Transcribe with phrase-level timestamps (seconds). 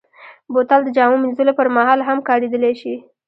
[0.53, 2.95] بوتل د جامو مینځلو پر مهال هم کارېدلی شي.